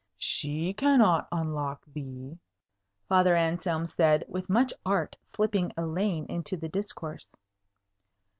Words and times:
"She 0.17 0.73
cannot 0.73 1.27
unlock 1.31 1.85
thee," 1.85 2.39
Father 3.07 3.35
Anselm 3.35 3.85
said, 3.85 4.25
with 4.27 4.49
much 4.49 4.73
art 4.83 5.15
slipping 5.35 5.71
Elaine 5.77 6.25
into 6.27 6.57
the 6.57 6.69
discourse. 6.69 7.35